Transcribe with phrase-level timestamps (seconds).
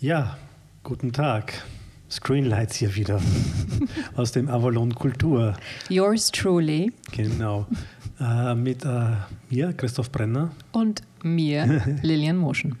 [0.00, 0.38] Ja,
[0.84, 1.54] guten Tag.
[2.08, 3.20] Screenlights hier wieder
[4.14, 5.54] aus dem Avalon Kultur.
[5.88, 6.92] Yours truly.
[7.10, 7.66] Genau.
[8.20, 9.16] Äh, mit äh,
[9.50, 10.52] mir, Christoph Brenner.
[10.70, 12.78] Und mir, Lilian Moschen.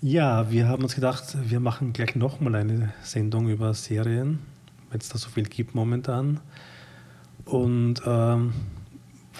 [0.00, 4.38] Ja, wir haben uns gedacht, wir machen gleich nochmal eine Sendung über Serien,
[4.90, 6.38] wenn es da so viel gibt momentan.
[7.46, 8.52] Und ähm,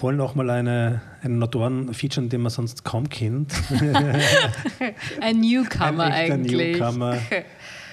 [0.01, 3.53] wollen auch mal eine, einen Autoren featuren, den man sonst kaum kennt.
[5.21, 6.77] Ein Newcomer Ein eigentlich.
[6.77, 7.17] Newcomer,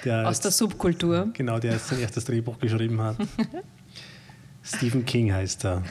[0.03, 1.29] der Aus der Subkultur.
[1.33, 3.17] Genau, der sein erstes Drehbuch geschrieben hat.
[4.63, 5.83] Stephen King heißt er.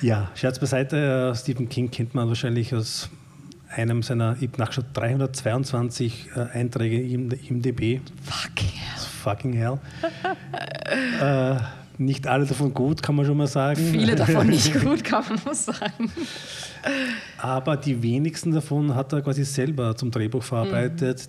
[0.00, 3.10] Ja, Scherz beiseite, äh, Stephen King kennt man wahrscheinlich aus
[3.68, 8.00] einem seiner, ich habe nachgeschaut, 322 äh, Einträge im IMDb.
[8.24, 9.00] Fucking hell.
[9.22, 9.78] Fucking hell.
[11.20, 11.56] äh,
[11.98, 13.80] nicht alle davon gut, kann man schon mal sagen.
[13.90, 16.10] Viele davon nicht gut, kann man nur sagen.
[17.38, 21.28] Aber die wenigsten davon hat er quasi selber zum Drehbuch verarbeitet.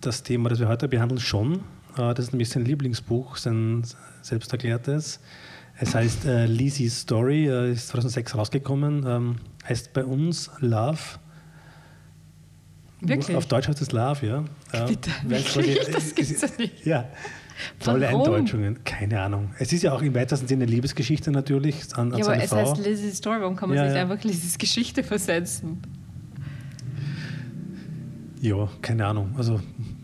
[0.00, 1.54] Das Thema, das wir heute behandeln, schon.
[1.96, 3.82] Äh, Das ist nämlich sein Lieblingsbuch, sein
[4.22, 5.20] selbsterklärtes.
[5.78, 9.36] Es heißt äh, Lizzie's Story, äh, ist 2006 rausgekommen, ähm,
[9.68, 10.98] heißt bei uns Love.
[13.00, 13.36] Wirklich?
[13.36, 14.44] Auf Deutsch heißt es Love, ja.
[14.72, 15.78] Ja, Bitte, wirklich?
[15.92, 16.86] Das gibt's ja nicht.
[16.86, 17.08] Ja,
[17.80, 18.20] tolle Warum?
[18.22, 19.50] Eindeutschungen, keine Ahnung.
[19.58, 22.50] Es ist ja auch im weitesten Sinne eine Liebesgeschichte natürlich an, an Ja, aber es
[22.50, 22.56] Frau.
[22.58, 24.02] heißt Lizzie's Story, warum kann man Ja, sich ja.
[24.02, 25.80] einfach Lizzie's Geschichte versetzen?
[28.40, 29.34] Ja, keine Ahnung.
[29.36, 29.60] Also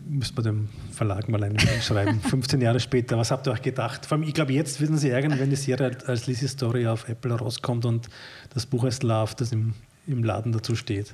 [0.07, 2.19] müsste man dem Verlag mal einen schreiben.
[2.29, 4.05] 15 Jahre später, was habt ihr euch gedacht?
[4.05, 7.07] Vor allem, ich glaube, jetzt würden sie ärgern, wenn die Serie als Lizzie Story auf
[7.09, 8.09] Apple rauskommt und
[8.53, 9.73] das Buch heißt Love, das im,
[10.07, 11.13] im Laden dazu steht.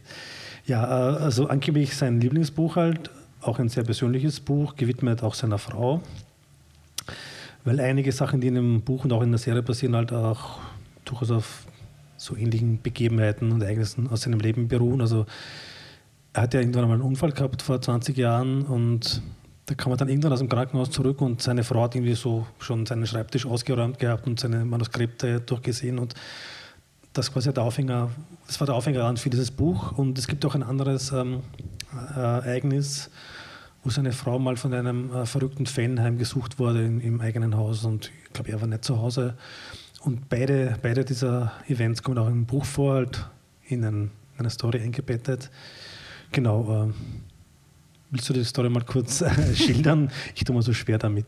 [0.66, 3.10] Ja, äh, also angeblich sein Lieblingsbuch halt,
[3.48, 6.02] auch ein sehr persönliches Buch, gewidmet auch seiner Frau.
[7.64, 10.60] Weil einige Sachen, die in dem Buch und auch in der Serie passieren, halt auch
[11.04, 11.66] durchaus auf
[12.18, 15.02] so ähnlichen Begebenheiten und Ereignissen aus seinem Leben beruhen.
[15.02, 15.26] Also
[16.34, 19.22] er hat ja irgendwann einmal einen Unfall gehabt vor 20 Jahren und
[19.68, 22.46] da kam er dann irgendwann aus dem Krankenhaus zurück und seine Frau hat irgendwie so
[22.60, 26.14] schon seinen Schreibtisch ausgeräumt gehabt und seine Manuskripte durchgesehen und
[27.14, 28.12] das quasi der Aufhänger,
[28.46, 31.42] das war der Aufhänger für dieses Buch und es gibt auch ein anderes ähm,
[32.16, 33.10] äh, Ereignis,
[33.86, 37.86] wo seine Frau mal von einem äh, verrückten Fan heimgesucht wurde in, im eigenen Haus
[37.86, 39.36] und ich glaube, er war nicht zu Hause.
[40.02, 43.30] Und beide, beide dieser Events kommen auch im Buch vor, halt
[43.68, 45.52] in, ein, in eine Story eingebettet.
[46.32, 46.88] Genau.
[46.90, 46.94] Äh,
[48.10, 50.12] willst du die Story mal kurz äh, schildern?
[50.34, 51.28] Ich tue mir so schwer damit.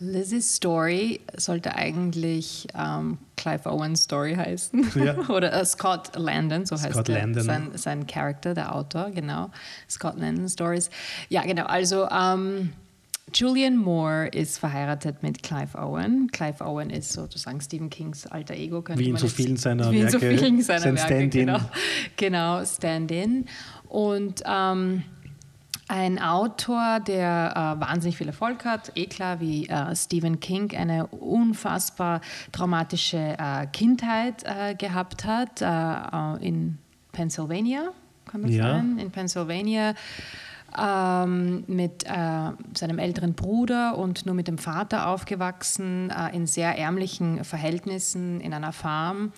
[0.00, 4.92] Lizzie's Story sollte eigentlich ähm, Clive Owen's Story heißen.
[4.94, 5.16] Ja.
[5.28, 7.42] Oder äh, Scott Landon, so heißt Scott der, Landon.
[7.42, 9.50] Sein, sein Charakter, der Autor, genau.
[9.88, 10.90] Scott Landon Stories.
[11.28, 11.64] Ja, genau.
[11.64, 12.70] Also ähm,
[13.34, 16.28] Julian Moore ist verheiratet mit Clive Owen.
[16.32, 18.82] Clive Owen ist sozusagen Stephen Kings alter Ego.
[18.82, 21.14] könnte Wie in man so vielen seiner wie in so Werke, vielen seiner sein Werke,
[21.14, 21.46] Stand-in.
[21.46, 21.60] Genau,
[22.16, 23.46] genau Stand-in.
[23.88, 25.02] Und ähm,
[25.88, 31.06] ein Autor, der äh, wahnsinnig viel Erfolg hat, eh klar wie äh, Stephen King, eine
[31.06, 32.20] unfassbar
[32.52, 36.78] traumatische äh, Kindheit äh, gehabt hat äh, äh, in
[37.12, 37.88] Pennsylvania,
[38.30, 38.74] kann das Ja.
[38.74, 38.98] sein?
[38.98, 39.94] In Pennsylvania
[40.78, 46.76] ähm, mit äh, seinem älteren Bruder und nur mit dem Vater aufgewachsen, äh, in sehr
[46.78, 49.32] ärmlichen Verhältnissen in einer Farm.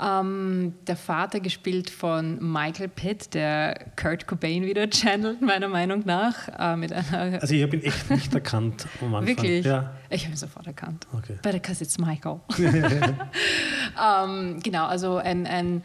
[0.00, 6.48] Ähm, der Vater gespielt von Michael Pitt, der Kurt Cobain wieder channelt, meiner Meinung nach.
[6.58, 9.26] Äh, mit einer Also ich habe ihn echt nicht erkannt am Anfang.
[9.26, 9.66] Wirklich?
[9.66, 9.92] Ja.
[10.10, 11.06] Ich habe ihn sofort erkannt.
[11.12, 11.38] Okay.
[11.42, 12.40] But because it's Michael.
[12.58, 15.82] ähm, genau, also ein, ein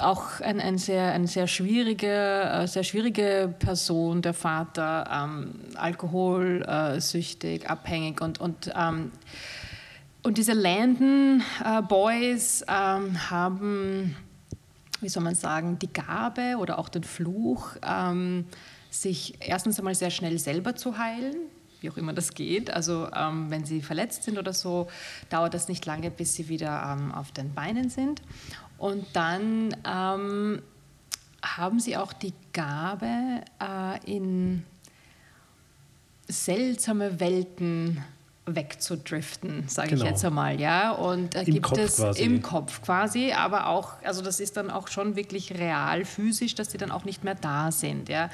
[0.00, 7.68] auch ein, ein sehr, eine sehr schwierige, äh, sehr schwierige Person, der Vater, ähm, alkoholsüchtig,
[7.68, 9.12] abhängig und, und, ähm,
[10.24, 14.16] und diese Landon äh, Boys ähm, haben,
[15.00, 18.46] wie soll man sagen, die Gabe oder auch den Fluch, ähm,
[18.90, 21.36] sich erstens einmal sehr schnell selber zu heilen,
[21.82, 22.70] wie auch immer das geht.
[22.70, 24.88] Also ähm, wenn sie verletzt sind oder so,
[25.28, 28.22] dauert das nicht lange, bis sie wieder ähm, auf den Beinen sind.
[28.78, 30.62] Und dann ähm,
[31.42, 34.64] haben sie auch die Gabe, äh, in
[36.28, 38.02] seltsame Welten
[38.46, 40.04] wegzudriften, sage Genau.
[40.04, 40.92] ich jetzt einmal, ja.
[40.92, 42.22] Und äh, gibt Kopf es quasi.
[42.22, 46.68] im Kopf quasi, aber auch, also das ist dann auch schon wirklich real, physisch, dass
[46.68, 48.30] die dann auch nicht mehr da sind, ja.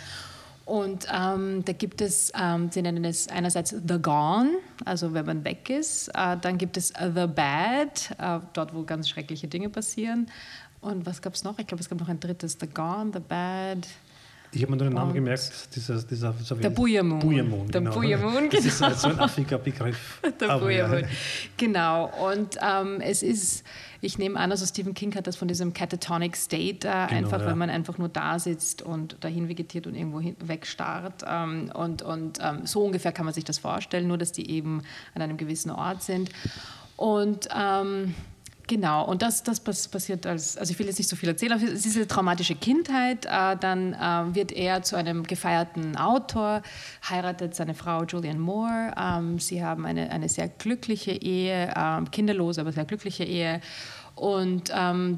[0.66, 4.50] Und ähm, da gibt es, ähm, sie nennen es einerseits The Gone,
[4.84, 6.08] also wenn man weg ist.
[6.14, 10.30] Äh, dann gibt es The Bad, äh, dort wo ganz schreckliche Dinge passieren.
[10.80, 11.58] Und was gab es noch?
[11.58, 13.86] Ich glaube, es gab noch ein drittes, The Gone, The Bad.
[14.52, 16.70] Ich habe mir nur den Namen gemerkt, dieser, dieser so der.
[16.70, 17.94] Booyah Moon der genau.
[17.94, 18.50] Moon, genau.
[18.50, 20.20] Das ist halt so ein affiger Begriff.
[20.40, 21.04] der Booyah Moon.
[21.56, 22.10] Genau.
[22.28, 23.64] Und ähm, es ist,
[24.00, 27.40] ich nehme an, also Stephen King hat das von diesem catatonic State äh, genau, einfach,
[27.40, 27.46] ja.
[27.46, 31.22] wenn man einfach nur da sitzt und dahin vegetiert und irgendwo hin, wegstarrt.
[31.26, 34.82] Ähm, und und ähm, so ungefähr kann man sich das vorstellen, nur dass die eben
[35.14, 36.30] an einem gewissen Ort sind.
[36.96, 38.14] Und ähm,
[38.70, 41.64] Genau, und das, das passiert als, also ich will jetzt nicht so viel erzählen, aber
[41.64, 43.26] es ist eine traumatische Kindheit.
[43.26, 46.62] Äh, dann äh, wird er zu einem gefeierten Autor,
[47.02, 48.94] heiratet seine Frau Julianne Moore.
[48.96, 53.60] Ähm, sie haben eine, eine sehr glückliche Ehe, äh, kinderlose, aber sehr glückliche Ehe.
[54.14, 55.16] Und ähm,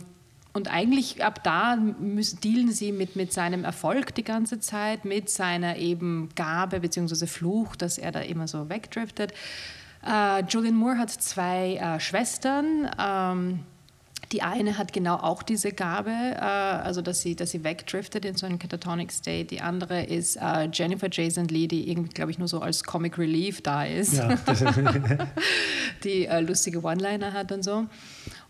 [0.55, 5.31] und eigentlich ab da müssen, dealen sie mit, mit seinem Erfolg die ganze Zeit, mit
[5.31, 7.27] seiner eben Gabe bzw.
[7.27, 9.33] Fluch, dass er da immer so wegdriftet.
[10.07, 12.91] Äh, Julian Moore hat zwei äh, Schwestern.
[12.99, 13.61] Ähm,
[14.33, 18.35] die eine hat genau auch diese Gabe, äh, also dass sie, dass sie wegdriftet in
[18.35, 19.45] so einen catatonic State.
[19.47, 23.19] Die andere ist äh, Jennifer Jason Lee, die irgendwie, glaube ich, nur so als Comic
[23.19, 24.15] Relief da ist.
[24.15, 24.35] Ja,
[26.05, 27.87] die äh, lustige One-Liner hat und so.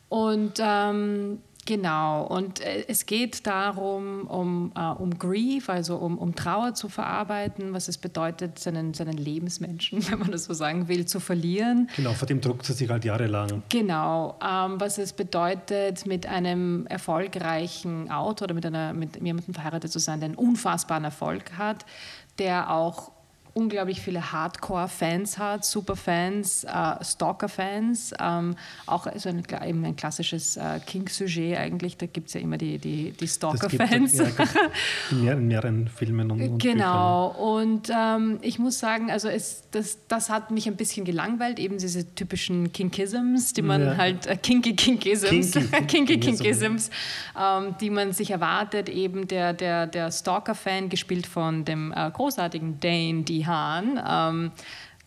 [0.09, 6.35] Und ähm, Genau, und äh, es geht darum, um, äh, um Grief, also um, um
[6.35, 11.07] Trauer zu verarbeiten, was es bedeutet, seinen, seinen Lebensmenschen, wenn man das so sagen will,
[11.07, 11.89] zu verlieren.
[11.95, 13.63] Genau, vor dem druckt er sich halt jahrelang.
[13.69, 19.93] Genau, ähm, was es bedeutet, mit einem erfolgreichen Autor oder mit, einer, mit jemandem verheiratet
[19.93, 21.87] zu sein, der einen unfassbaren Erfolg hat,
[22.39, 23.13] der auch
[23.55, 28.57] unglaublich viele Hardcore-Fans hat, Superfans, äh, Stalker-Fans, ähm,
[28.87, 32.79] auch so ein, eben ein klassisches äh, King-Sujet eigentlich, da gibt es ja immer die,
[32.79, 34.19] die, die Stalker-Fans.
[34.19, 34.27] Ja,
[35.11, 37.69] in, mehr, in mehreren Filmen und, und Genau, Büchern.
[37.69, 41.79] und ähm, ich muss sagen, also es, das, das hat mich ein bisschen gelangweilt, eben
[41.79, 43.97] diese typischen Kinkisms, die man ja.
[43.97, 45.53] halt, äh, Kinky Kinkisms,
[45.89, 46.91] Kinky, Kinkisms,
[47.39, 52.81] ähm, die man sich erwartet, eben der, der, der Stalker-Fan, gespielt von dem äh, großartigen
[52.81, 54.01] Dane, die Hahn.
[54.07, 54.53] Ähm,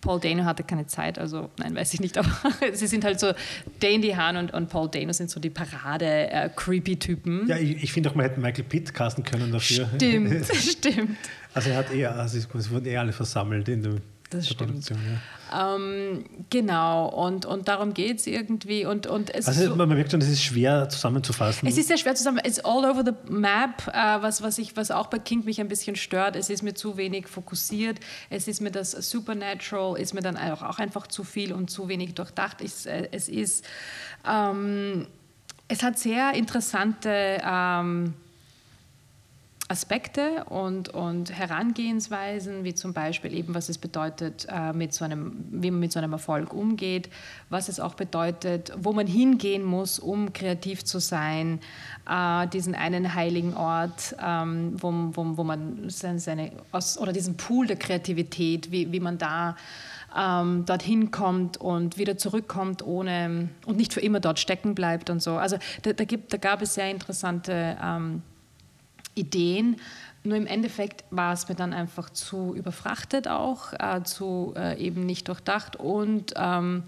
[0.01, 2.29] Paul Dano hatte keine Zeit, also nein, weiß ich nicht, aber
[2.73, 3.33] sie sind halt so,
[3.79, 7.49] Dane Hahn und, und Paul Dano sind so die Parade-Creepy-Typen.
[7.49, 9.89] Äh, ja, ich, ich finde auch, man hätte Michael Pitt casten können dafür.
[9.95, 11.17] Stimmt, stimmt.
[11.53, 14.89] Also er hat eher, also es wurden eher alle versammelt in dem das stimmt.
[14.89, 14.95] Ja.
[15.75, 18.85] Ähm, genau, und, und darum geht es irgendwie.
[18.85, 21.67] Und, und es also so, man merkt schon, es ist schwer zusammenzufassen.
[21.67, 22.39] Es ist sehr schwer zusammen.
[22.43, 25.67] It's all over the map, äh, was, was, ich, was auch bei King mich ein
[25.67, 26.35] bisschen stört.
[26.35, 27.99] Es ist mir zu wenig fokussiert.
[28.29, 31.87] Es ist mir das Supernatural, ist mir dann auch, auch einfach zu viel und zu
[31.87, 32.61] wenig durchdacht.
[32.61, 33.65] Es, äh, es ist,
[34.27, 35.07] ähm,
[35.67, 38.13] es hat sehr interessante ähm,
[39.67, 45.43] Aspekte und, und Herangehensweisen, wie zum Beispiel eben, was es bedeutet, äh, mit so einem,
[45.49, 47.09] wie man mit so einem Erfolg umgeht,
[47.49, 51.59] was es auch bedeutet, wo man hingehen muss, um kreativ zu sein,
[52.07, 56.51] äh, diesen einen heiligen Ort, ähm, wo, wo, wo man seine, seine
[56.99, 59.55] oder diesen Pool der Kreativität, wie, wie man da
[60.15, 65.23] ähm, dorthin kommt und wieder zurückkommt ohne und nicht für immer dort stecken bleibt und
[65.23, 65.37] so.
[65.37, 68.21] Also da, da, gibt, da gab es sehr interessante ähm,
[69.15, 69.77] Ideen.
[70.23, 75.05] Nur im Endeffekt war es mir dann einfach zu überfrachtet auch, äh, zu äh, eben
[75.05, 76.83] nicht durchdacht und ähm,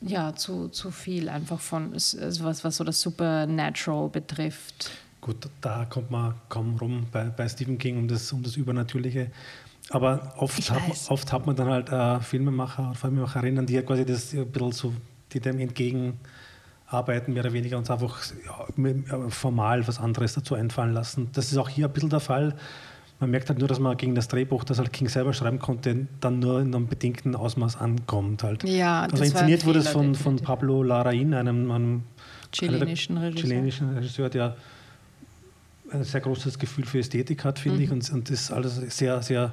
[0.00, 4.90] ja, zu, zu viel einfach von also was, was so das Supernatural betrifft.
[5.20, 9.30] Gut, da kommt man kaum rum bei, bei Stephen King um das, um das Übernatürliche.
[9.90, 14.32] Aber oft, hat, oft hat man dann halt äh, Filmemacher, Filmemacherinnen, die ja quasi das
[14.32, 14.92] ein bisschen so,
[15.32, 16.18] die dem entgegen
[16.94, 21.28] arbeiten, mehr oder weniger uns einfach ja, formal was anderes dazu einfallen lassen.
[21.32, 22.54] Das ist auch hier ein bisschen der Fall.
[23.20, 26.08] Man merkt halt nur, dass man gegen das Drehbuch, das halt King selber schreiben konnte,
[26.20, 28.42] dann nur in einem bedingten Ausmaß ankommt.
[28.42, 28.64] Halt.
[28.64, 32.02] Ja, also inszeniert wurde es von, von Pablo Larraín, einem, einem
[32.52, 33.48] chilenischen Regisseur.
[33.48, 34.56] chilenischen Regisseur, der
[35.90, 37.84] ein sehr großes Gefühl für Ästhetik hat, finde mhm.
[37.84, 39.52] ich, und, und das alles sehr, sehr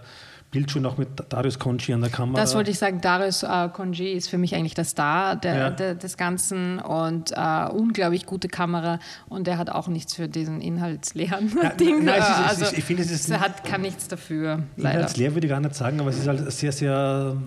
[0.52, 2.42] Bildschirm auch mit Darius Conji an der Kamera.
[2.42, 3.00] Das wollte ich sagen.
[3.00, 5.70] Darius äh, Conji ist für mich eigentlich der Star der, ja.
[5.70, 9.00] der, des Ganzen und äh, unglaublich gute Kamera.
[9.30, 12.04] Und er hat auch nichts für diesen inhaltsleeren ja, Ding.
[12.04, 13.30] Nein, ist, also, ich finde, es ist.
[13.30, 14.64] Er hat, kann nichts dafür.
[14.76, 17.38] Inhaltsleer würde ich gar nicht sagen, aber es ist halt sehr, sehr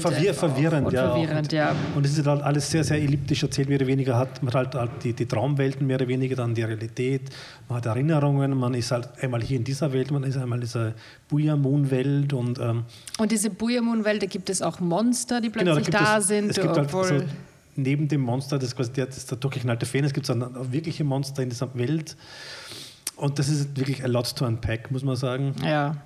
[0.00, 0.86] verwirr, verwirrend.
[0.88, 1.74] Und, ja, verwirrend und, ja.
[1.94, 4.74] und es ist halt alles sehr, sehr elliptisch erzählt, mehr oder weniger hat man halt,
[4.74, 7.30] halt die, die Traumwelten mehr oder weniger, dann die Realität,
[7.68, 10.62] man hat Erinnerungen, man ist halt einmal hier in dieser Welt, man ist einmal in
[10.62, 10.94] dieser
[11.28, 12.84] Booyah Moon Welt und, ähm,
[13.18, 16.18] und diese Booyah Moon Welt, da gibt es auch Monster, die plötzlich genau, da, da
[16.18, 16.50] es, sind.
[16.50, 17.22] Es gibt halt so,
[17.76, 21.42] neben dem Monster, das quasi der, das der durchgeknallte Fan, gibt es dann wirkliche Monster
[21.42, 22.16] in dieser Welt.
[23.16, 25.54] Und das ist wirklich a lot to unpack, muss man sagen.
[25.62, 25.96] Ja.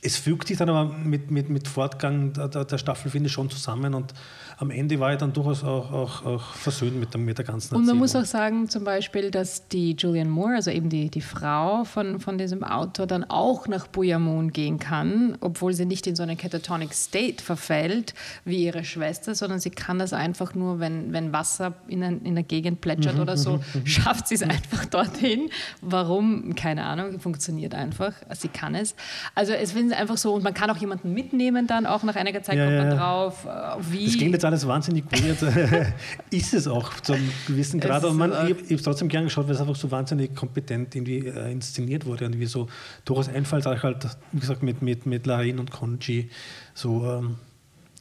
[0.00, 3.50] es fügt sich dann aber mit, mit, mit Fortgang der, der Staffel, finde ich, schon
[3.50, 4.14] zusammen und
[4.60, 7.66] am Ende war ich dann durchaus auch, auch, auch versöhnt mit der, mit der ganzen
[7.66, 7.82] Erzählung.
[7.82, 11.20] Und man muss auch sagen, zum Beispiel, dass die Julianne Moore, also eben die, die
[11.20, 16.16] Frau von, von diesem Autor, dann auch nach Buyamoon gehen kann, obwohl sie nicht in
[16.16, 21.12] so einen catatonic State verfällt wie ihre Schwester, sondern sie kann das einfach nur, wenn,
[21.12, 23.86] wenn Wasser in, ein, in der Gegend plätschert mhm, oder so, mhm, mhm.
[23.86, 25.50] schafft sie es einfach dorthin.
[25.82, 26.56] Warum?
[26.56, 28.12] Keine Ahnung, funktioniert einfach.
[28.34, 28.96] Sie kann es.
[29.36, 32.42] Also es ist einfach so, und man kann auch jemanden mitnehmen dann, auch nach einiger
[32.42, 32.96] Zeit ja, kommt man ja.
[32.96, 34.06] drauf, äh, wie...
[34.06, 35.42] Das klingt jetzt alles wahnsinnig gut.
[36.30, 38.04] ist es auch zum gewissen Grad.
[38.04, 40.94] Und man, ich, ich habe es trotzdem gern geschaut, weil es einfach so wahnsinnig kompetent
[40.94, 42.66] irgendwie äh, inszeniert wurde und wie so
[43.04, 46.30] durchaus einfallsreich halt, wie gesagt, mit, mit, mit Larin und Konji
[46.74, 47.36] so ähm,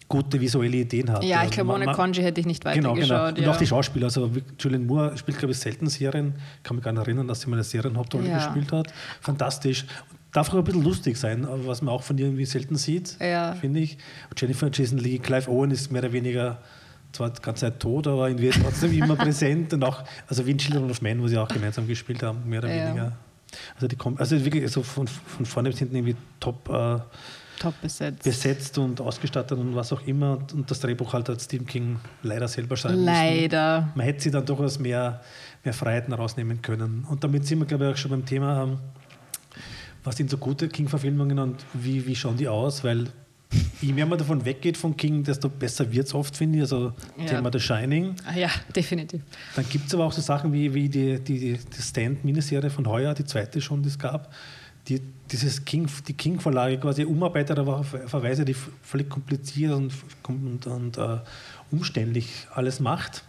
[0.08, 1.24] gute visuelle Ideen hat.
[1.24, 2.96] Ja, ich glaube, ohne Konji hätte ich nicht weitergeschaut.
[2.96, 3.28] Genau, genau.
[3.28, 3.52] Und ja.
[3.52, 4.06] auch die Schauspieler.
[4.06, 6.36] Also Julian Moore spielt, glaube ich, selten Serien.
[6.64, 8.38] Kann mich gar nicht erinnern, dass sie mal eine Serienhauptrolle ja.
[8.38, 8.94] gespielt hat.
[9.22, 9.86] Fantastisch
[10.38, 13.54] darf auch ein bisschen lustig sein, was man auch von ihr irgendwie selten sieht, ja.
[13.54, 13.98] finde ich.
[14.38, 16.60] Jennifer Jason Lee, Clive Owen ist mehr oder weniger
[17.12, 20.60] zwar die ganze Zeit tot, aber irgendwie trotzdem immer präsent und auch, also wie in
[20.60, 22.88] Children of Men, wo sie auch gemeinsam gespielt haben, mehr oder ja.
[22.88, 23.14] weniger.
[23.74, 27.00] Also, die kommen, also wirklich also von, von vorne bis hinten irgendwie top, äh,
[27.60, 28.24] top besetzt.
[28.24, 30.38] besetzt und ausgestattet und was auch immer.
[30.54, 33.82] Und das Drehbuch halt hat Stephen King leider selber schreiben Leider.
[33.82, 33.92] Müssen.
[33.96, 35.22] Man hätte sie dann durchaus mehr,
[35.64, 37.08] mehr Freiheiten rausnehmen können.
[37.10, 38.78] Und damit sind wir, glaube ich, auch schon beim Thema, ähm,
[40.08, 42.84] was sind so gute King-Verfilmungen und wie, wie schauen die aus?
[42.84, 43.08] Weil
[43.82, 46.62] je mehr man davon weggeht von King, desto besser wird es oft, finde ich.
[46.62, 47.26] Also ja.
[47.26, 48.16] Thema The Shining.
[48.26, 49.22] Ah, ja, definitiv.
[49.56, 53.14] Dann gibt es aber auch so Sachen wie, wie die, die, die Stand-Miniserie von heuer,
[53.14, 54.34] die zweite schon, die es gab,
[54.88, 59.92] die dieses King, die King-Vorlage quasi umarbeitet, aber auf Verweise, die völlig kompliziert und,
[60.26, 61.20] und, und uh,
[61.70, 63.26] umständlich alles macht.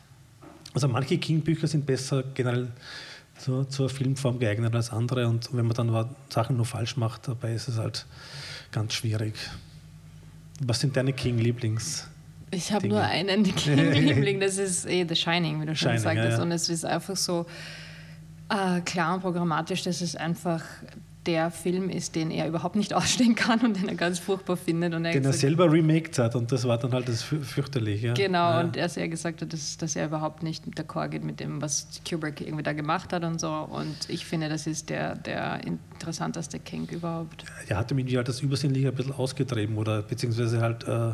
[0.74, 2.68] Also manche King-Bücher sind besser generell
[3.38, 5.28] so, zur Filmform geeignet als andere.
[5.28, 8.06] Und wenn man dann Sachen nur falsch macht, dabei ist es halt
[8.72, 9.34] ganz schwierig.
[10.60, 12.08] Was sind deine King-Lieblings?
[12.50, 16.24] Ich habe nur einen King-Liebling, das ist eh The Shining, wie du schon gesagt hast.
[16.24, 16.42] Ja, ja.
[16.42, 17.46] Und es ist einfach so
[18.48, 20.62] äh, klar und programmatisch, dass es einfach
[21.28, 24.94] der Film ist, den er überhaupt nicht ausstehen kann und den er ganz furchtbar findet.
[24.94, 28.14] Und er den er selber remaked hat und das war dann halt das fürchterliche.
[28.14, 28.60] Genau, ja.
[28.60, 32.00] und er sehr gesagt hat, dass, dass er überhaupt nicht d'accord geht mit dem, was
[32.08, 33.50] Kubrick irgendwie da gemacht hat und so.
[33.50, 37.44] Und ich finde, das ist der, der interessanteste King überhaupt.
[37.68, 41.12] Er hat ihm halt das Übersinnliche ein bisschen ausgetrieben oder beziehungsweise halt äh,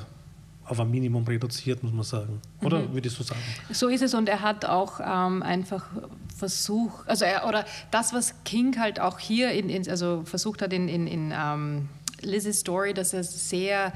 [0.67, 2.41] auf ein Minimum reduziert, muss man sagen.
[2.63, 2.95] Oder mhm.
[2.95, 3.41] würdest du sagen?
[3.71, 5.87] So ist es und er hat auch ähm, einfach
[6.37, 10.73] versucht, also er, oder das, was King halt auch hier in, in also versucht hat
[10.73, 11.89] in, in, in ähm,
[12.23, 13.93] Liz's Story, dass er sehr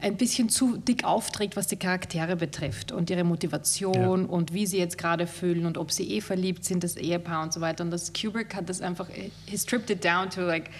[0.00, 4.08] ein bisschen zu dick aufträgt, was die Charaktere betrifft und ihre Motivation ja.
[4.08, 7.52] und wie sie jetzt gerade fühlen und ob sie eh verliebt sind, das Ehepaar und
[7.52, 7.82] so weiter.
[7.82, 10.70] Und das Kubrick hat das einfach, he stripped it down to like,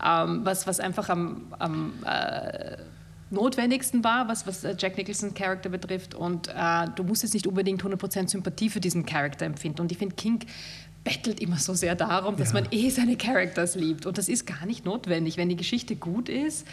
[0.00, 2.76] um, ähm, was, was einfach am, am uh,
[3.30, 6.14] notwendigsten war, was, was äh, Jack Nicholsons Charakter betrifft.
[6.14, 9.80] Und äh, du musst jetzt nicht unbedingt 100% Sympathie für diesen Charakter empfinden.
[9.80, 10.40] Und ich finde, King
[11.02, 12.60] bettelt immer so sehr darum, dass ja.
[12.60, 14.04] man eh seine Characters liebt.
[14.04, 15.38] Und das ist gar nicht notwendig.
[15.38, 16.66] Wenn die Geschichte gut ist,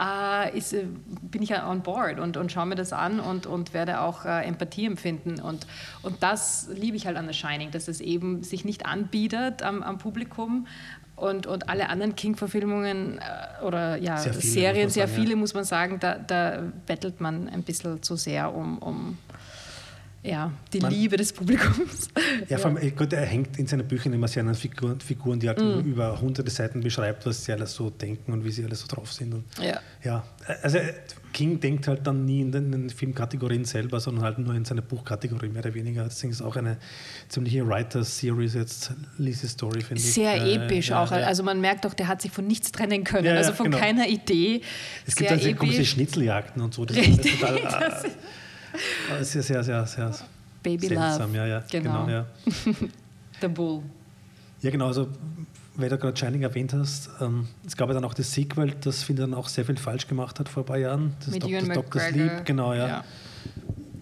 [0.00, 0.86] äh, ist äh,
[1.22, 4.24] bin ich ja on board und, und schaue mir das an und, und werde auch
[4.24, 5.38] äh, Empathie empfinden.
[5.40, 5.66] Und,
[6.02, 9.82] und das liebe ich halt an The Shining, dass es eben sich nicht anbietet am,
[9.82, 10.66] am Publikum,
[11.16, 15.36] und, und alle anderen King-Verfilmungen äh, oder ja, sehr Serien, sehr sagen, viele, ja.
[15.36, 19.18] muss man sagen, da, da bettelt man ein bisschen zu sehr um, um
[20.24, 22.08] ja, die man, Liebe des Publikums.
[22.48, 25.48] Ja, vor allem, Gott, er hängt in seinen Büchern immer sehr an Figuren, Figuren die
[25.48, 25.80] halt mm.
[25.80, 29.12] über hunderte Seiten beschreibt, was sie alles so denken und wie sie alles so drauf
[29.12, 29.34] sind.
[29.34, 29.78] Und, ja.
[30.02, 30.24] ja.
[30.62, 30.78] Also
[31.32, 34.64] King denkt halt dann nie in den, in den Filmkategorien selber, sondern halt nur in
[34.64, 36.04] seiner Buchkategorie, mehr oder weniger.
[36.04, 36.78] Deswegen ist es auch eine
[37.28, 40.12] ziemliche Writer-Series jetzt, Lizzie Story, finde ich.
[40.12, 41.10] Sehr äh, episch ja, auch.
[41.10, 41.18] Ja.
[41.18, 43.78] Also man merkt doch, der hat sich von nichts trennen können, ja, also von genau.
[43.78, 44.62] keiner Idee.
[45.06, 46.84] Es gibt also komische Schnitzeljagden und so.
[46.84, 47.26] Das Richtig.
[47.34, 47.56] ist total...
[48.04, 48.10] Äh,
[49.22, 50.14] sehr, sehr, sehr, sehr
[50.62, 51.32] Baby seltsam.
[51.32, 51.36] Love.
[51.36, 52.06] Ja, ja, genau.
[52.06, 52.26] genau ja.
[53.40, 53.82] The Bull.
[54.62, 54.86] Ja, genau.
[54.86, 55.08] Also,
[55.76, 59.02] weil du gerade Shining erwähnt hast, ähm, es gab ja dann auch das Sequel, das
[59.02, 61.14] finde ich dann auch sehr viel falsch gemacht hat vor ein paar Jahren.
[61.20, 62.00] Das Mit Dok Ewan Dr.
[62.00, 62.88] Sleep, genau, ja.
[62.88, 63.04] ja.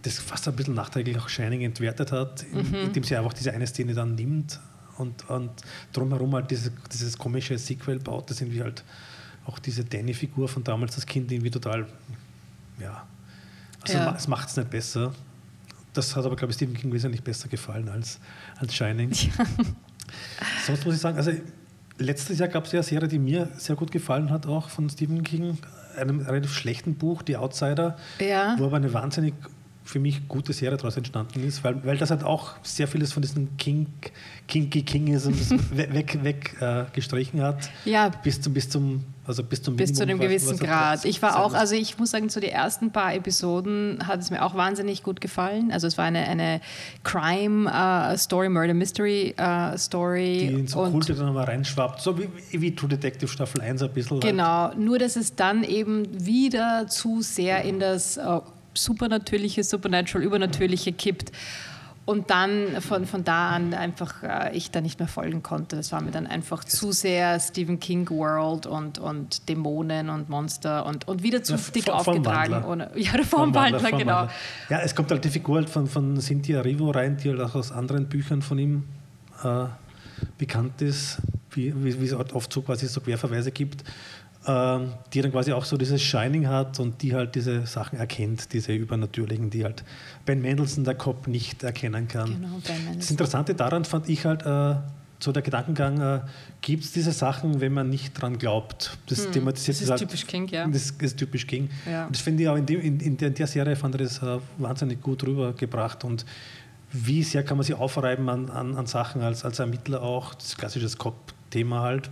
[0.02, 2.74] Das fast ein bisschen nachträglich auch Shining entwertet hat, mhm.
[2.86, 4.60] indem sie einfach diese eine Szene dann nimmt
[4.98, 5.50] und, und
[5.92, 8.28] drumherum halt dieses, dieses komische Sequel baut.
[8.28, 8.84] Das sind wie halt
[9.46, 11.86] auch diese Danny-Figur von damals, das Kind irgendwie total,
[12.80, 13.06] ja,
[13.82, 14.14] also ja.
[14.16, 15.12] es macht es nicht besser.
[15.92, 18.18] Das hat aber, glaube ich, Stephen King wesentlich besser gefallen als,
[18.58, 19.12] als Shining.
[19.38, 20.46] Ja.
[20.66, 21.32] Sonst muss ich sagen, also
[21.96, 24.90] letztes Jahr gab es ja eine Serie, die mir sehr gut gefallen hat, auch von
[24.90, 25.56] Stephen King,
[25.96, 28.56] einem relativ schlechten Buch, Die Outsider, ja.
[28.58, 29.34] wo aber eine wahnsinnig
[29.84, 33.22] für mich gute Serie daraus entstanden ist, weil, weil das halt auch sehr vieles von
[33.22, 33.86] diesen King,
[34.46, 37.68] Kinky Kingisms weg, weg äh, gestrichen hat.
[37.84, 38.10] Ja.
[38.22, 41.04] Bis zum, bis zum, also bis zum Bis Minimum, zu einem gewissen Grad.
[41.04, 44.44] Ich war auch, also ich muss sagen, zu den ersten paar Episoden hat es mir
[44.44, 45.72] auch wahnsinnig gut gefallen.
[45.72, 46.60] Also es war eine, eine
[47.02, 50.38] Crime-Story, Murder-Mystery-Story.
[50.38, 53.82] die in so und Kulte dann mal reinschwappt, so wie, wie True Detective Staffel 1
[53.82, 54.12] ein bisschen.
[54.12, 54.22] halt.
[54.22, 58.40] Genau, nur dass es dann eben wieder zu sehr in das äh,
[58.74, 61.32] Supernatürliche, Supernatural, Übernatürliche kippt.
[62.04, 65.76] Und dann von, von da an einfach äh, ich da nicht mehr folgen konnte.
[65.76, 70.84] Das war mir dann einfach zu sehr Stephen King World und, und Dämonen und Monster
[70.84, 72.64] und, und wieder zu Ja, dick aufgetragen.
[72.64, 74.28] Ohne, ja, der Formwandler, genau.
[74.68, 77.54] Ja, es kommt halt die Figur halt von, von Cynthia Rivo rein, die halt auch
[77.54, 78.82] aus anderen Büchern von ihm
[79.44, 79.66] äh,
[80.38, 81.18] bekannt ist,
[81.52, 83.84] wie, wie, wie es halt oft so quasi so Querverweise gibt,
[84.44, 88.72] die dann quasi auch so dieses Shining hat und die halt diese Sachen erkennt, diese
[88.72, 89.84] übernatürlichen, die halt
[90.26, 92.40] Ben Mendelssohn, der Cop, nicht erkennen kann.
[92.40, 93.10] Genau, Ben Das.
[93.10, 94.74] Interessante daran fand ich halt, äh,
[95.20, 96.20] so der Gedankengang, äh,
[96.60, 98.98] gibt es diese Sachen, wenn man nicht dran glaubt?
[99.06, 100.66] Das thematisiert Hm, Das ist halt- typisch King, ja.
[100.66, 101.70] das ist typisch King.
[101.88, 102.06] Ja.
[102.06, 104.02] Und das finde ich auch in, dem, in, in, der, in der Serie fand ich
[104.02, 106.02] das äh, wahnsinnig gut rübergebracht.
[106.02, 106.26] Und
[106.90, 110.56] wie sehr kann man sich aufreiben an, an, an Sachen als, als Ermittler auch, das
[110.56, 112.10] klassische Cop-Thema halt.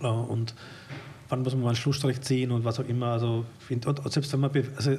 [0.00, 0.54] Äh, und
[1.28, 3.06] wann muss man einen Schlussstrich ziehen und was auch immer.
[3.06, 4.96] Also, und, selbst wenn man, also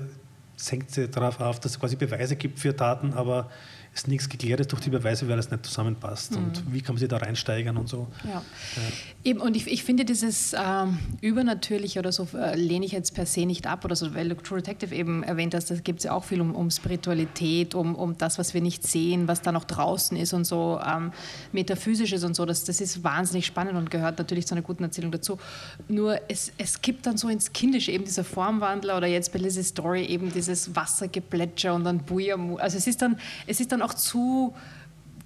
[0.69, 3.49] hängt sie darauf auf, dass es quasi Beweise gibt für Taten, aber
[3.95, 6.35] es nichts geklärt ist durch die Beweise, weil es nicht zusammenpasst.
[6.35, 8.07] Und wie kann man sich da reinsteigern und so.
[8.25, 8.43] Ja.
[9.23, 13.25] Eben, und ich, ich finde dieses ähm, Übernatürliche oder so äh, lehne ich jetzt per
[13.25, 16.05] se nicht ab oder so, weil du True Detective eben erwähnt hast, da gibt es
[16.05, 19.53] ja auch viel um, um Spiritualität, um, um das, was wir nicht sehen, was da
[19.53, 21.13] noch draußen ist und so ähm,
[21.53, 22.45] metaphysisches und so.
[22.45, 25.39] Das, das ist wahnsinnig spannend und gehört natürlich zu einer guten Erzählung dazu.
[25.87, 29.69] Nur es, es kippt dann so ins Kindische, eben dieser Formwandler oder jetzt bei Lizzie's
[29.69, 32.57] Story eben dieses Wassergeplätscher und dann Bujamu.
[32.57, 34.53] Also es ist dann, es ist dann auch zu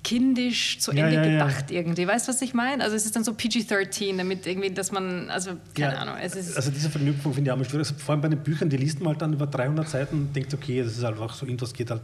[0.04, 1.46] kindisch zu Ja, Ende ja, ja.
[1.46, 2.08] gedacht irgendwie.
[2.08, 2.84] Weißt du, was ich meine?
[2.84, 6.39] Also es ist dann so PG-13, damit irgendwie, dass man, also keine Ja, Ahnung, also
[6.72, 7.88] diese Verknüpfung finde ich auch mal schwierig.
[7.88, 10.36] Also vor allem bei den Büchern, die liest man halt dann über 300 Seiten und
[10.36, 12.01] denkt, okay, das ist einfach so, irgendwas geht halt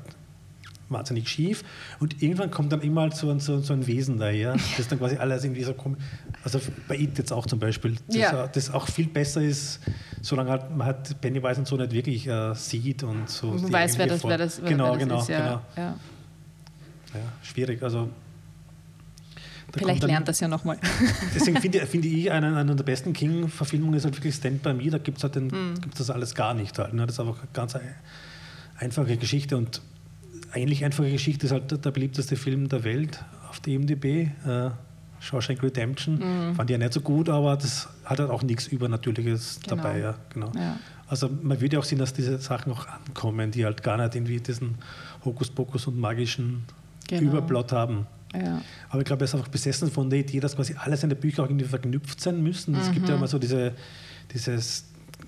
[0.89, 1.63] wahnsinnig schief.
[1.99, 4.99] Und irgendwann kommt dann immer halt so ein, so, so ein Wesen daher, das dann
[4.99, 5.97] quasi alles irgendwie so kommt.
[6.43, 8.47] Also bei It jetzt auch zum Beispiel, das, Ja.
[8.47, 9.79] das auch viel besser ist,
[10.21, 13.47] solange halt man halt Pennywise und so nicht wirklich äh, sieht und so.
[13.47, 15.29] man weiß, wer das, wer das, wer genau, das genau, ist.
[15.29, 15.61] Ja, genau.
[15.77, 15.95] ja.
[17.15, 17.81] Ja, schwierig.
[17.83, 18.09] Also,
[19.73, 20.77] Vielleicht dann- lernt das ja nochmal.
[21.35, 24.89] Deswegen finde finde ich, eine, eine der besten King-Verfilmungen ist halt wirklich Stand By Me.
[24.89, 25.49] Da gibt es halt den,
[25.81, 26.77] gibt's das alles gar nicht.
[26.79, 27.05] Halt, ne?
[27.05, 27.81] Das ist einfach eine ganz ein-
[28.77, 29.57] einfache Geschichte.
[29.57, 29.81] Und
[30.53, 34.05] ähnlich einfache Geschichte ist halt der, der beliebteste Film der Welt auf der IMDb.
[34.45, 34.69] Äh,
[35.19, 36.19] Shawshank Redemption.
[36.51, 36.55] Mhm.
[36.55, 39.75] Fand ich ja nicht so gut, aber das hat halt auch nichts Übernatürliches Genau.
[39.77, 39.99] dabei.
[39.99, 40.51] Ja, genau.
[40.55, 40.77] Ja.
[41.07, 44.15] Also man würde ja auch sehen, dass diese Sachen auch ankommen, die halt gar nicht
[44.15, 44.75] irgendwie diesen
[45.25, 46.63] Hokuspokus und magischen
[47.07, 47.31] Genau.
[47.31, 48.07] Überplot haben.
[48.33, 48.61] Ja.
[48.89, 51.43] Aber ich glaube, er ist einfach besessen von der Idee, dass quasi alle seine Bücher
[51.43, 52.75] auch irgendwie verknüpft sein müssen.
[52.75, 53.09] Es gibt Mhm.
[53.11, 53.73] ja immer so diese,
[54.33, 54.85] dieses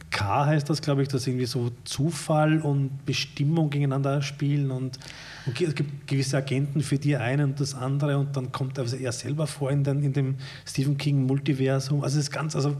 [0.10, 5.00] K heißt das, glaube ich, dass irgendwie so Zufall und Bestimmung gegeneinander spielen und,
[5.46, 8.98] und es gibt gewisse Agenten für die eine und das andere und dann kommt also
[8.98, 10.36] er selber vor in, den, in dem
[10.66, 12.04] Stephen King Multiversum.
[12.04, 12.76] Also es ist ganz, also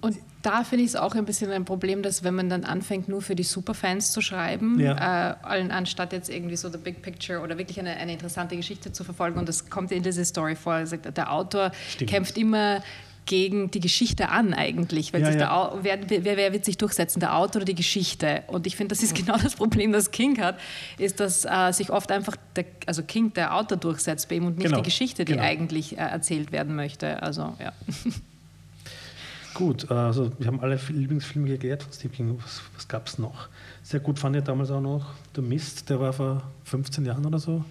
[0.00, 3.08] Und da finde ich es auch ein bisschen ein Problem, dass wenn man dann anfängt,
[3.08, 5.32] nur für die Superfans zu schreiben, Ja.
[5.42, 9.02] äh, anstatt jetzt irgendwie so the big picture oder wirklich eine, eine interessante Geschichte zu
[9.04, 12.10] verfolgen, und das kommt in diese Story vor, sagt, der Autor Stimmt.
[12.10, 12.82] kämpft immer
[13.26, 15.12] gegen die Geschichte an eigentlich.
[15.12, 15.72] Weil Ja, sich ja.
[15.82, 18.42] Wer, wer, wer wird sich durchsetzen, der Autor oder die Geschichte?
[18.46, 20.58] Und ich finde, das ist genau das Problem, das King hat,
[20.96, 24.56] ist, dass äh, sich oft einfach, der, also King, der Autor durchsetzt bei ihm und
[24.56, 25.44] nicht Genau, die Geschichte, die genau.
[25.44, 27.22] eigentlich äh, erzählt werden möchte.
[27.22, 27.72] Also ja.
[29.58, 29.90] gut.
[29.90, 32.38] Also wir haben alle Lieblingsfilme geklärt von Stephen King.
[32.40, 33.48] Was, was gab es noch?
[33.82, 37.40] Sehr gut fand ich damals auch noch The Mist, der war vor 15 Jahren oder
[37.40, 37.64] so.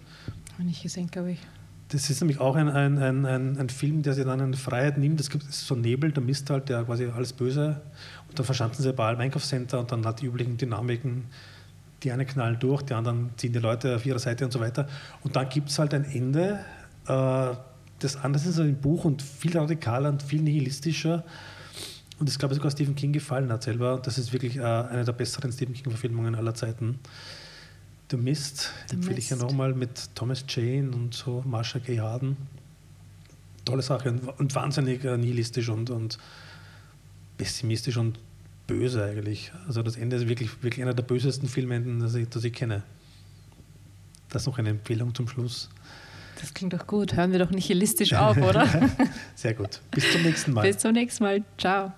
[0.51, 1.39] Habe ich nicht gesehen, glaube ich.
[1.87, 4.97] Das ist nämlich auch ein, ein, ein, ein, ein Film, der sich dann eine Freiheit
[4.97, 5.21] nimmt.
[5.21, 7.81] Es gibt so Nebel, der Mist halt, der quasi alles Böse.
[8.27, 11.23] Und dann verschanzen sie bei allem Einkaufscenter und dann hat die üblichen Dynamiken.
[12.03, 14.89] Die einen knallen durch, die anderen ziehen die Leute auf ihre Seite und so weiter.
[15.23, 16.59] Und dann gibt es halt ein Ende,
[17.07, 17.55] äh,
[17.99, 21.23] das anders ist als im Buch und viel radikaler und viel nihilistischer.
[22.19, 23.99] Und das glaube ich sogar Stephen King gefallen hat selber.
[24.03, 26.99] Das ist wirklich äh, eine der besseren Stephen King-Verfilmungen aller Zeiten.
[28.09, 29.45] The Mist The empfehle ich ja Mist.
[29.47, 32.37] nochmal mit Thomas Jane und so Marsha Gay Harden.
[33.65, 36.17] Tolle Sache und, und wahnsinnig äh, nihilistisch und, und
[37.37, 38.17] pessimistisch und
[38.65, 39.51] böse eigentlich.
[39.67, 42.83] Also das Ende ist wirklich, wirklich einer der bösesten Filmenden, das ich, das ich kenne.
[44.29, 45.69] Das ist noch eine Empfehlung zum Schluss.
[46.39, 47.15] Das klingt doch gut.
[47.15, 48.67] Hören wir doch nihilistisch auf, oder?
[49.35, 49.81] Sehr gut.
[49.91, 50.61] Bis zum nächsten Mal.
[50.61, 51.43] Bis zum nächsten Mal.
[51.57, 51.93] Ciao.